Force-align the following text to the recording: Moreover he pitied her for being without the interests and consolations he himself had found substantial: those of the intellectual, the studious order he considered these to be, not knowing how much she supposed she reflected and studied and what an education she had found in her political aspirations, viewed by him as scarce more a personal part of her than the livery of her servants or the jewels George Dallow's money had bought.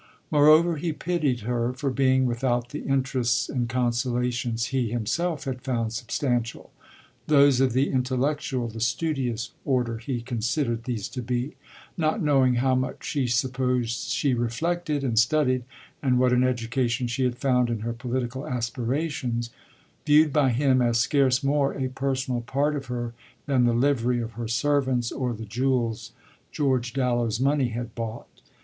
Moreover 0.31 0.77
he 0.77 0.93
pitied 0.93 1.41
her 1.41 1.73
for 1.73 1.91
being 1.91 2.25
without 2.25 2.69
the 2.69 2.79
interests 2.79 3.47
and 3.47 3.69
consolations 3.69 4.69
he 4.73 4.89
himself 4.89 5.43
had 5.43 5.61
found 5.61 5.93
substantial: 5.93 6.71
those 7.27 7.61
of 7.61 7.73
the 7.73 7.91
intellectual, 7.91 8.67
the 8.67 8.79
studious 8.79 9.51
order 9.63 9.99
he 9.99 10.21
considered 10.23 10.85
these 10.85 11.07
to 11.09 11.21
be, 11.21 11.55
not 11.97 12.19
knowing 12.19 12.55
how 12.55 12.73
much 12.73 13.05
she 13.05 13.27
supposed 13.27 14.09
she 14.09 14.33
reflected 14.33 15.03
and 15.03 15.19
studied 15.19 15.65
and 16.01 16.17
what 16.17 16.33
an 16.33 16.43
education 16.43 17.05
she 17.05 17.23
had 17.23 17.37
found 17.37 17.69
in 17.69 17.81
her 17.81 17.93
political 17.93 18.47
aspirations, 18.47 19.51
viewed 20.03 20.33
by 20.33 20.49
him 20.49 20.81
as 20.81 20.97
scarce 20.97 21.43
more 21.43 21.75
a 21.75 21.89
personal 21.89 22.41
part 22.41 22.75
of 22.75 22.87
her 22.87 23.13
than 23.45 23.65
the 23.65 23.73
livery 23.73 24.19
of 24.19 24.31
her 24.31 24.47
servants 24.47 25.11
or 25.11 25.31
the 25.35 25.45
jewels 25.45 26.11
George 26.51 26.91
Dallow's 26.91 27.39
money 27.39 27.67
had 27.67 27.93
bought. 27.93 28.41